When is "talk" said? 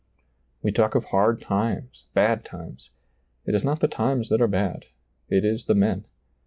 0.71-0.95